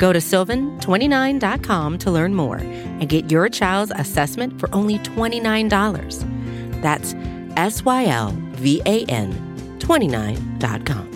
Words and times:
Go 0.00 0.14
to 0.14 0.18
sylvan29.com 0.18 1.98
to 1.98 2.10
learn 2.10 2.34
more 2.34 2.56
and 2.56 3.06
get 3.06 3.30
your 3.30 3.50
child's 3.50 3.92
assessment 3.94 4.58
for 4.58 4.74
only 4.74 4.98
$29. 5.00 6.80
That's 6.80 7.14
S 7.56 7.84
Y 7.84 8.06
L 8.06 8.34
V 8.52 8.80
A 8.86 9.04
N 9.04 9.30
29.com. 9.78 11.08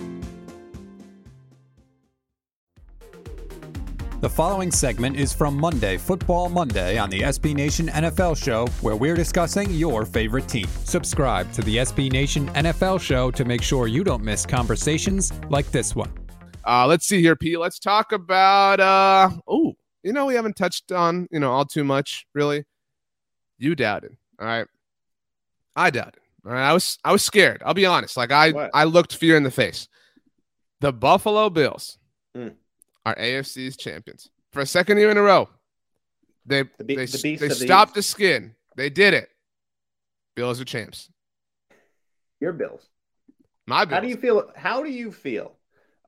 The 4.21 4.29
following 4.29 4.71
segment 4.71 5.17
is 5.17 5.33
from 5.33 5.57
Monday, 5.57 5.97
Football 5.97 6.51
Monday, 6.51 6.99
on 6.99 7.09
the 7.09 7.21
SB 7.21 7.55
Nation 7.55 7.89
NFL 7.89 8.43
Show, 8.43 8.67
where 8.83 8.97
we're 8.97 9.17
discussing 9.17 9.71
your 9.71 10.05
favorite 10.05 10.49
team. 10.49 10.67
Subscribe 10.85 11.51
to 11.53 11.63
the 11.63 11.77
SB 11.79 12.13
Nation 12.13 12.49
NFL 12.49 13.01
Show 13.01 13.31
to 13.31 13.45
make 13.47 13.63
sure 13.63 13.87
you 13.87 14.05
don't 14.05 14.23
miss 14.23 14.45
conversations 14.45 15.33
like 15.49 15.71
this 15.71 15.95
one. 15.95 16.24
Uh, 16.67 16.87
let's 16.87 17.07
see 17.07 17.21
here, 17.21 17.37
Pete. 17.37 17.59
Let's 17.59 17.79
talk 17.79 18.13
about. 18.13 18.81
Uh, 18.81 19.31
oh, 19.47 19.75
you 20.03 20.13
know 20.13 20.27
we 20.27 20.35
haven't 20.35 20.57
touched 20.57 20.93
on 20.93 21.29
you 21.31 21.41
know 21.41 21.53
all 21.53 21.65
too 21.65 21.85
much 21.85 22.27
really. 22.35 22.65
You 23.59 23.75
doubted, 23.75 24.17
all 24.39 24.47
right. 24.47 24.67
I 25.77 25.91
doubted. 25.91 26.21
All 26.47 26.53
right, 26.53 26.69
I 26.69 26.73
was 26.73 26.99
I 27.05 27.13
was 27.13 27.23
scared. 27.23 27.63
I'll 27.65 27.75
be 27.75 27.87
honest. 27.87 28.17
Like 28.17 28.31
I 28.33 28.51
What? 28.53 28.71
I 28.75 28.85
looked 28.85 29.15
fear 29.17 29.37
in 29.37 29.43
the 29.43 29.51
face. 29.51 29.89
The 30.81 30.93
Buffalo 30.93 31.49
Bills 31.51 31.99
Hmm. 32.35 32.49
are 33.07 33.15
AFC's 33.15 33.77
champions 33.77 34.29
for 34.53 34.61
a 34.61 34.67
second 34.67 34.99
year 34.99 35.11
in 35.11 35.17
a 35.17 35.23
row. 35.23 35.49
They 36.45 36.65
The 36.79 36.85
be- 36.85 36.97
they, 36.97 37.07
the 37.07 37.19
they 37.19 37.35
of 37.35 37.41
the 37.41 37.55
stopped 37.55 37.95
the 37.95 38.03
skin. 38.03 38.55
They 38.77 38.91
did 38.91 39.15
it. 39.15 39.29
Bills 40.35 40.61
are 40.61 40.65
champs. 40.65 41.09
Your 42.41 42.53
Bills. 42.53 42.89
My 43.67 43.85
Bills. 43.85 43.95
How 43.95 44.01
do 44.01 44.09
you 44.09 44.17
feel? 44.17 44.51
How 44.57 44.83
do 44.83 44.91
you 44.91 45.13
feel 45.13 45.57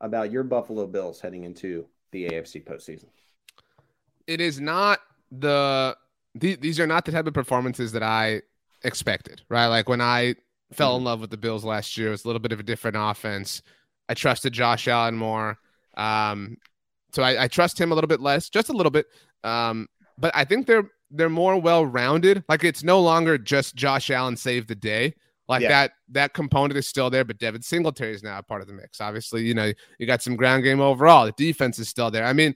about 0.01 0.31
your 0.31 0.43
Buffalo 0.43 0.87
Bills 0.87 1.21
heading 1.21 1.45
into 1.45 1.87
the 2.13 2.29
AFC 2.29 2.65
postseason? 2.65 3.07
it 4.27 4.41
is 4.41 4.61
not 4.61 5.01
the, 5.31 5.97
the 6.35 6.57
these 6.57 6.79
are 6.81 6.87
not 6.87 7.05
the 7.05 7.13
type 7.13 7.27
of 7.27 7.35
performances 7.35 7.93
that 7.93 8.03
I 8.03 8.43
expected, 8.83 9.43
right? 9.49 9.67
Like 9.67 9.89
when 9.89 10.01
I 10.01 10.37
fell 10.73 10.97
in 10.97 11.05
love 11.05 11.21
with 11.21 11.31
the 11.31 11.37
Bills 11.37 11.65
last 11.65 11.97
year, 11.97 12.09
it 12.09 12.13
was 12.13 12.25
a 12.25 12.29
little 12.29 12.41
bit 12.41 12.53
of 12.53 12.61
a 12.61 12.65
different 12.65 12.97
offense. 12.99 13.63
I 14.09 14.15
trusted 14.15 14.53
Josh 14.53 14.89
Allen 14.89 15.17
more. 15.17 15.59
Um, 15.97 16.59
so 17.13 17.23
I, 17.23 17.45
I 17.45 17.49
trust 17.49 17.81
him 17.81 17.93
a 17.93 17.95
little 17.95 18.09
bit 18.09 18.21
less, 18.21 18.51
just 18.51 18.69
a 18.69 18.73
little 18.73 18.91
bit. 18.91 19.07
Um, 19.43 19.89
but 20.19 20.35
I 20.35 20.45
think 20.45 20.67
they're 20.67 20.91
they're 21.11 21.29
more 21.29 21.59
well 21.61 21.87
rounded. 21.87 22.45
Like 22.49 22.65
it's 22.65 22.83
no 22.83 23.01
longer 23.01 23.39
just 23.39 23.77
Josh 23.77 24.11
Allen 24.11 24.37
saved 24.37 24.69
the 24.69 24.75
day. 24.75 25.15
Like 25.49 25.63
Yeah. 25.63 25.69
that 25.69 25.93
that 26.11 26.35
component 26.35 26.77
is 26.77 26.87
still 26.87 27.09
there, 27.11 27.25
but 27.25 27.39
Devin 27.39 27.63
Singletary 27.63 28.13
is 28.15 28.23
now 28.23 28.39
a 28.39 28.43
part 28.43 28.63
of 28.63 28.67
the 28.67 28.73
mix. 28.73 29.01
Obviously, 29.01 29.45
you 29.47 29.55
know, 29.55 29.73
you 29.99 30.07
got 30.07 30.23
some 30.23 30.37
ground 30.37 30.65
game 30.65 30.81
overall. 30.81 31.27
The 31.27 31.33
defense 31.33 31.79
is 31.79 31.89
still 31.89 32.11
there. 32.11 32.25
I 32.25 32.33
mean, 32.33 32.55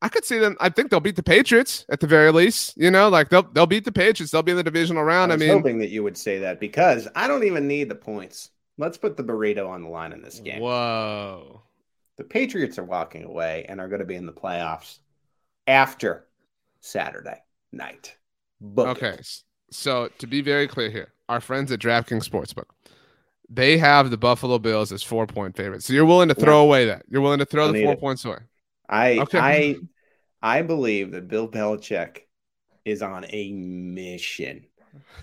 I 0.00 0.08
could 0.08 0.24
see 0.24 0.38
them. 0.38 0.56
I 0.60 0.68
think 0.68 0.90
they'll 0.90 1.00
beat 1.00 1.16
the 1.16 1.22
Patriots 1.22 1.86
at 1.88 1.98
the 2.00 2.06
very 2.06 2.30
least. 2.30 2.76
You 2.76 2.90
know, 2.90 3.08
like 3.08 3.30
they'll 3.30 3.42
they'll 3.42 3.66
beat 3.66 3.84
the 3.84 3.92
Patriots. 3.92 4.30
They'll 4.30 4.42
be 4.42 4.52
in 4.52 4.56
the 4.58 4.62
divisional 4.62 5.02
round. 5.02 5.32
I, 5.32 5.34
I 5.34 5.36
was 5.36 5.40
mean, 5.46 5.50
hoping 5.56 5.78
that 5.78 5.88
you 5.90 6.02
would 6.02 6.16
say 6.16 6.38
that 6.40 6.60
because 6.60 7.08
I 7.16 7.26
don't 7.26 7.44
even 7.44 7.66
need 7.66 7.88
the 7.88 7.94
points. 7.94 8.50
Let's 8.76 8.98
put 8.98 9.16
the 9.16 9.24
burrito 9.24 9.68
on 9.68 9.82
the 9.82 9.88
line 9.88 10.12
in 10.12 10.20
this 10.20 10.40
game. 10.40 10.60
whoa. 10.60 11.62
The 12.16 12.24
Patriots 12.24 12.78
are 12.78 12.84
walking 12.84 13.24
away 13.24 13.66
and 13.68 13.80
are 13.80 13.88
going 13.88 14.00
to 14.00 14.04
be 14.04 14.14
in 14.14 14.26
the 14.26 14.32
playoffs 14.32 14.98
after 15.66 16.26
Saturday 16.80 17.42
night. 17.72 18.16
Book 18.60 18.88
Okay. 18.88 19.08
it. 19.10 19.42
So 19.74 20.08
to 20.18 20.26
be 20.26 20.40
very 20.40 20.68
clear 20.68 20.88
here, 20.88 21.12
our 21.28 21.40
friends 21.40 21.72
at 21.72 21.80
DraftKings 21.80 22.28
Sportsbook, 22.28 22.66
they 23.50 23.76
have 23.78 24.10
the 24.10 24.16
Buffalo 24.16 24.58
Bills 24.58 24.92
as 24.92 25.02
four 25.02 25.26
point 25.26 25.56
favorites. 25.56 25.86
So 25.86 25.92
you're 25.92 26.04
willing 26.04 26.28
to 26.28 26.34
throw 26.34 26.62
away 26.62 26.86
that. 26.86 27.04
You're 27.08 27.20
willing 27.20 27.40
to 27.40 27.44
throw 27.44 27.70
the 27.72 27.82
four 27.82 27.94
it. 27.94 28.00
points 28.00 28.24
away. 28.24 28.38
I 28.88 29.18
Okay. 29.18 29.38
I 29.38 29.76
I 30.42 30.62
believe 30.62 31.10
that 31.12 31.28
Bill 31.28 31.48
Belichick 31.48 32.20
is 32.84 33.02
on 33.02 33.26
a 33.28 33.52
mission. 33.52 34.66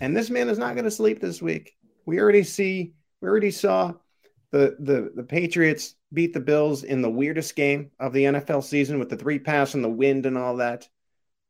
And 0.01 0.15
this 0.15 0.29
man 0.29 0.49
is 0.49 0.57
not 0.57 0.75
going 0.75 0.85
to 0.85 0.91
sleep 0.91 1.21
this 1.21 1.41
week. 1.41 1.73
We 2.05 2.19
already 2.19 2.43
see 2.43 2.93
we 3.21 3.29
already 3.29 3.51
saw 3.51 3.93
the 4.51 4.75
the 4.79 5.11
the 5.15 5.23
Patriots 5.23 5.95
beat 6.11 6.33
the 6.33 6.39
Bills 6.41 6.83
in 6.83 7.01
the 7.01 7.09
weirdest 7.09 7.55
game 7.55 7.91
of 7.99 8.11
the 8.11 8.25
NFL 8.25 8.65
season 8.65 8.99
with 8.99 9.09
the 9.09 9.17
three 9.17 9.39
pass 9.39 9.75
and 9.75 9.83
the 9.83 9.89
wind 9.89 10.25
and 10.25 10.37
all 10.37 10.57
that. 10.57 10.89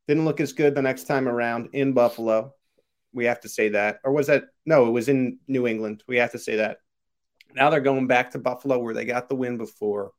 Didn't 0.06 0.24
look 0.24 0.40
as 0.40 0.52
good 0.52 0.74
the 0.74 0.82
next 0.82 1.04
time 1.04 1.28
around 1.28 1.70
in 1.72 1.94
Buffalo. 1.94 2.54
We 3.12 3.24
have 3.26 3.40
to 3.40 3.48
say 3.48 3.70
that. 3.70 4.00
Or 4.04 4.12
was 4.12 4.26
that 4.28 4.44
no, 4.66 4.86
it 4.86 4.90
was 4.90 5.08
in 5.08 5.38
New 5.48 5.66
England. 5.66 6.02
We 6.06 6.16
have 6.16 6.32
to 6.32 6.38
say 6.38 6.56
that. 6.56 6.78
Now 7.54 7.70
they're 7.70 7.80
going 7.80 8.06
back 8.06 8.30
to 8.32 8.38
Buffalo 8.38 8.78
where 8.78 8.94
they 8.94 9.04
got 9.04 9.28
the 9.28 9.34
win 9.34 9.58
before. 9.58 10.12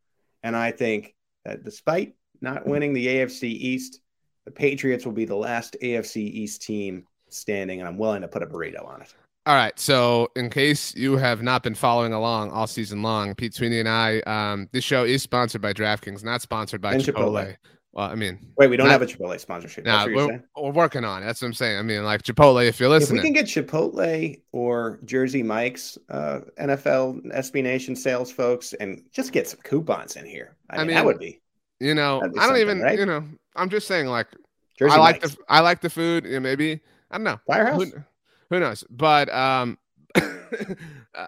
And 0.43 0.55
I 0.55 0.71
think 0.71 1.15
that 1.45 1.63
despite 1.63 2.15
not 2.41 2.67
winning 2.67 2.93
the 2.93 3.07
AFC 3.07 3.43
East, 3.43 3.99
the 4.45 4.51
Patriots 4.51 5.05
will 5.05 5.13
be 5.13 5.25
the 5.25 5.35
last 5.35 5.77
AFC 5.81 6.17
East 6.17 6.61
team 6.61 7.05
standing, 7.29 7.79
and 7.79 7.87
I'm 7.87 7.97
willing 7.97 8.21
to 8.21 8.27
put 8.27 8.43
a 8.43 8.45
burrito 8.45 8.85
on 8.85 9.01
it. 9.01 9.13
All 9.45 9.55
right. 9.55 9.77
So, 9.77 10.29
in 10.35 10.49
case 10.49 10.95
you 10.95 11.17
have 11.17 11.41
not 11.41 11.63
been 11.63 11.75
following 11.75 12.13
along 12.13 12.51
all 12.51 12.67
season 12.67 13.01
long, 13.01 13.35
Pete 13.35 13.53
Sweeney 13.53 13.79
and 13.79 13.89
I, 13.89 14.19
um, 14.21 14.69
this 14.71 14.85
show 14.85 15.03
is 15.03 15.21
sponsored 15.21 15.61
by 15.61 15.73
DraftKings, 15.73 16.23
not 16.23 16.41
sponsored 16.41 16.81
by 16.81 16.95
Chipotle. 16.95 17.13
Chipotle. 17.13 17.55
Well, 17.93 18.09
I 18.09 18.15
mean, 18.15 18.39
Wait, 18.57 18.71
we 18.71 18.75
don't 18.77 18.87
Not- 18.87 18.93
have 18.93 19.01
a 19.03 19.05
Chipotle 19.05 19.39
sponsorship. 19.39 19.85
nah, 19.85 20.05
That's 20.05 20.15
what 20.15 20.27
you're 20.27 20.43
we're, 20.55 20.63
we're 20.63 20.71
working 20.71 21.05
on 21.05 21.21
it. 21.21 21.27
That's 21.27 21.41
what 21.43 21.49
I'm 21.49 21.53
saying. 21.53 21.77
I 21.77 21.83
mean, 21.83 22.03
like 22.03 22.23
Chipotle, 22.23 22.65
if 22.67 22.79
you're 22.79 22.93
If 22.95 23.11
we 23.11 23.21
can 23.21 23.33
get 23.33 23.45
Chipotle 23.45 24.41
or 24.51 24.99
Jersey 25.05 25.43
Mike's 25.43 25.99
uh, 26.09 26.39
NFL 26.59 27.23
SB 27.35 27.61
Nation 27.61 27.95
sales 27.95 28.31
folks 28.31 28.73
and 28.73 29.03
just 29.11 29.31
get 29.31 29.47
some 29.47 29.59
coupons 29.63 30.15
in 30.15 30.25
here, 30.25 30.57
I, 30.71 30.75
I 30.75 30.77
mean, 30.79 30.87
mean, 30.87 30.95
that 30.95 31.05
would 31.05 31.19
be 31.19 31.39
you 31.79 31.93
know, 31.93 32.21
be 32.33 32.39
I 32.39 32.47
don't 32.47 32.57
even, 32.57 32.81
right? 32.81 32.97
you 32.97 33.05
know, 33.05 33.23
I'm 33.55 33.69
just 33.69 33.87
saying, 33.87 34.07
like, 34.07 34.27
Jersey 34.79 34.95
I 34.95 34.97
like 34.97 35.21
Mike's. 35.21 35.35
the, 35.35 35.43
I 35.49 35.59
like 35.59 35.81
the 35.81 35.89
food. 35.89 36.25
Yeah, 36.25 36.39
maybe 36.39 36.79
I 37.11 37.17
don't 37.17 37.25
know. 37.25 37.39
Firehouse. 37.45 37.83
Who, 37.83 37.91
who 38.49 38.59
knows? 38.59 38.83
But 38.89 39.31
um, 39.31 39.77
uh, 40.15 41.27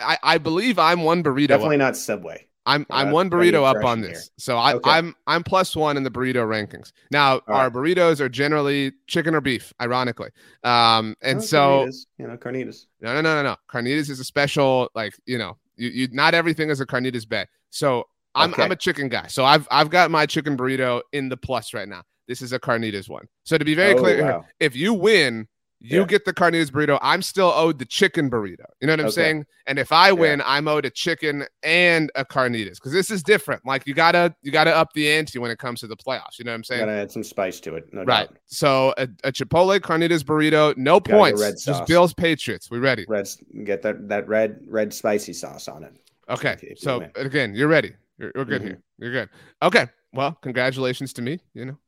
I 0.00 0.18
I 0.22 0.38
believe 0.38 0.78
I'm 0.78 1.02
one 1.02 1.22
burrito. 1.22 1.48
Definitely 1.48 1.76
not 1.76 1.96
Subway. 1.96 2.46
I'm 2.66 2.84
I'm 2.90 3.10
one 3.12 3.30
burrito 3.30 3.64
up 3.64 3.84
on 3.84 3.98
here. 4.00 4.08
this. 4.08 4.30
So 4.38 4.56
I 4.58 4.74
Okay. 4.74 4.90
I'm 4.90 5.14
I'm 5.26 5.42
plus 5.44 5.74
one 5.76 5.96
in 5.96 6.02
the 6.02 6.10
burrito 6.10 6.44
rankings. 6.46 6.92
Now 7.10 7.40
our 7.46 7.70
burritos 7.70 8.20
are 8.20 8.28
generally 8.28 8.92
chicken 9.06 9.34
or 9.34 9.40
beef, 9.40 9.72
ironically. 9.80 10.30
Um, 10.64 11.14
and 11.22 11.38
Oh, 11.38 11.42
so 11.42 11.58
carnitas, 11.86 12.06
you 12.18 12.26
know, 12.26 12.36
carnitas. 12.36 12.86
no 13.00 13.14
no 13.14 13.20
no 13.20 13.34
no 13.36 13.42
no. 13.42 13.56
Carnitas 13.70 14.10
is 14.10 14.20
a 14.20 14.24
special 14.24 14.90
like 14.94 15.14
you 15.26 15.38
know 15.38 15.56
you, 15.76 15.88
you 15.90 16.08
not 16.12 16.34
everything 16.34 16.68
is 16.70 16.80
a 16.80 16.86
carnitas 16.86 17.28
bet. 17.28 17.48
So 17.70 18.04
I'm 18.34 18.52
Okay. 18.52 18.64
I'm 18.64 18.72
a 18.72 18.76
chicken 18.76 19.08
guy. 19.08 19.28
So 19.28 19.44
I've 19.44 19.66
I've 19.70 19.90
got 19.90 20.10
my 20.10 20.26
chicken 20.26 20.56
burrito 20.56 21.02
in 21.12 21.28
the 21.28 21.36
plus 21.36 21.72
right 21.72 21.88
now. 21.88 22.02
This 22.28 22.42
is 22.42 22.52
a 22.52 22.58
carnitas 22.58 23.08
one. 23.08 23.26
So 23.44 23.56
to 23.56 23.64
be 23.64 23.74
very 23.76 23.94
Oh, 23.94 23.98
clear, 24.00 24.22
wow. 24.22 24.44
if 24.58 24.74
you 24.74 24.92
win, 24.92 25.46
you 25.88 26.00
Yeah. 26.00 26.06
get 26.06 26.24
the 26.24 26.32
carnitas 26.32 26.70
burrito. 26.70 26.98
I'm 27.02 27.22
still 27.22 27.52
owed 27.54 27.78
the 27.78 27.84
chicken 27.84 28.30
burrito. 28.30 28.64
You 28.80 28.86
know 28.86 28.92
what 28.94 29.00
I'm 29.00 29.06
Okay. 29.06 29.14
saying? 29.14 29.46
And 29.66 29.78
if 29.78 29.92
I 29.92 30.12
win, 30.12 30.42
I'm 30.44 30.68
owed 30.68 30.84
a 30.84 30.90
chicken 30.90 31.44
and 31.62 32.10
a 32.14 32.24
carnitas 32.24 32.74
because 32.74 32.92
this 32.92 33.10
is 33.10 33.22
different. 33.22 33.64
Like 33.64 33.86
you 33.86 33.94
gotta 33.94 34.34
you 34.42 34.50
gotta 34.52 34.74
up 34.74 34.92
the 34.94 35.10
ante 35.12 35.38
when 35.38 35.50
it 35.50 35.58
comes 35.58 35.80
to 35.80 35.86
the 35.86 35.96
playoffs. 35.96 36.38
You 36.38 36.44
know 36.44 36.52
what 36.52 36.56
I'm 36.56 36.64
saying? 36.64 36.80
Gotta 36.82 36.92
add 36.92 37.10
some 37.12 37.24
spice 37.24 37.60
to 37.60 37.76
it. 37.76 37.92
No 37.92 38.02
Right. 38.04 38.28
doubt. 38.28 38.38
So 38.46 38.94
a, 38.98 39.04
a 39.24 39.32
Chipotle 39.32 39.78
carnitas 39.80 40.22
burrito, 40.22 40.76
no 40.76 41.00
Gotta 41.00 41.16
points. 41.16 41.40
red 41.40 41.54
Just. 41.64 41.86
Bills 41.86 42.14
Patriots. 42.14 42.70
We 42.70 42.78
ready? 42.78 43.04
Red, 43.08 43.28
get 43.64 43.82
that 43.82 44.08
that 44.08 44.28
red 44.28 44.60
red 44.66 44.92
spicy 44.92 45.32
sauce 45.32 45.68
on 45.68 45.84
it. 45.84 45.94
Okay. 46.28 46.52
if 46.54 46.62
if 46.64 46.78
So 46.78 46.98
win. 47.00 47.10
again, 47.16 47.54
you're 47.54 47.68
ready. 47.68 47.94
You're, 48.18 48.32
you're 48.34 48.44
good 48.44 48.62
Mhm. 48.62 48.66
here. 48.66 48.82
You're 48.98 49.12
good. 49.12 49.28
Okay. 49.62 49.86
Well, 50.12 50.32
congratulations 50.42 51.12
to 51.14 51.22
me. 51.22 51.40
You 51.54 51.66
know, 51.66 51.78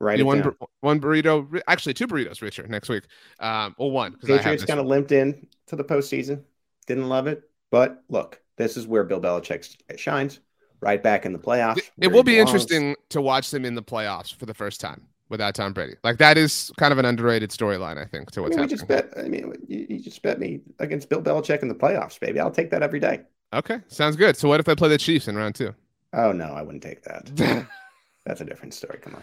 Right. 0.00 0.24
one 0.24 0.42
bur- 0.42 0.56
one 0.80 1.00
burrito, 1.00 1.60
actually 1.68 1.94
two 1.94 2.06
burritos, 2.06 2.42
Richard, 2.42 2.70
next 2.70 2.88
week. 2.88 3.04
Um, 3.40 3.74
well, 3.78 3.90
one 3.90 4.16
Patriots 4.16 4.64
kind 4.64 4.80
of 4.80 4.86
limped 4.86 5.12
in 5.12 5.46
to 5.66 5.76
the 5.76 5.84
postseason. 5.84 6.42
Didn't 6.86 7.08
love 7.08 7.26
it, 7.26 7.48
but 7.70 8.02
look, 8.08 8.40
this 8.56 8.76
is 8.76 8.86
where 8.86 9.04
Bill 9.04 9.20
Belichick 9.20 9.76
shines. 9.96 10.40
Right 10.80 11.02
back 11.02 11.26
in 11.26 11.32
the 11.32 11.40
playoffs. 11.40 11.78
It, 11.78 11.90
it 12.02 12.06
will 12.12 12.22
be 12.22 12.34
belongs. 12.34 12.50
interesting 12.50 12.94
to 13.08 13.20
watch 13.20 13.50
them 13.50 13.64
in 13.64 13.74
the 13.74 13.82
playoffs 13.82 14.32
for 14.32 14.46
the 14.46 14.54
first 14.54 14.80
time 14.80 15.02
without 15.28 15.56
Tom 15.56 15.72
Brady. 15.72 15.94
Like 16.04 16.18
that 16.18 16.38
is 16.38 16.70
kind 16.78 16.92
of 16.92 16.98
an 16.98 17.04
underrated 17.04 17.50
storyline, 17.50 17.98
I 17.98 18.04
think, 18.04 18.30
to 18.30 18.40
I 18.40 18.42
what's 18.44 18.56
mean, 18.56 18.68
we 18.68 18.72
happening. 18.72 18.78
just 18.78 18.86
bet. 18.86 19.12
I 19.24 19.28
mean, 19.28 19.52
you, 19.66 19.86
you 19.88 19.98
just 20.00 20.22
bet 20.22 20.38
me 20.38 20.60
against 20.78 21.08
Bill 21.08 21.20
Belichick 21.20 21.62
in 21.62 21.68
the 21.68 21.74
playoffs, 21.74 22.20
baby. 22.20 22.38
I'll 22.38 22.52
take 22.52 22.70
that 22.70 22.82
every 22.84 23.00
day. 23.00 23.22
Okay, 23.52 23.80
sounds 23.88 24.14
good. 24.14 24.36
So 24.36 24.48
what 24.48 24.60
if 24.60 24.68
I 24.68 24.76
play 24.76 24.88
the 24.88 24.98
Chiefs 24.98 25.26
in 25.26 25.34
round 25.34 25.56
two? 25.56 25.74
Oh 26.12 26.30
no, 26.30 26.44
I 26.44 26.62
wouldn't 26.62 26.82
take 26.84 27.02
that. 27.02 27.26
That's 28.24 28.40
a 28.40 28.44
different 28.44 28.72
story. 28.72 29.00
Come 29.02 29.16
on. 29.16 29.22